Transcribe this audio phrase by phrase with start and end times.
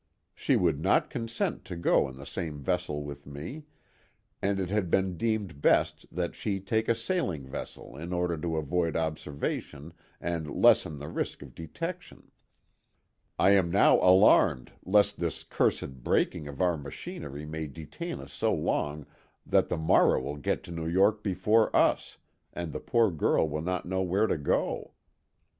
[0.33, 3.65] She would not consent to go in the same vessel with me,
[4.41, 8.57] and it had been deemed best that she take a sailing vessel in order to
[8.57, 12.31] avoid observation and lessen the risk of detection.
[13.37, 18.51] I am now alarmed lest this cursed breaking of our machinery may detain us so
[18.55, 19.05] long
[19.45, 22.17] that the Morrow will get to New York before us,
[22.53, 24.93] and the poor girl will not know where to go."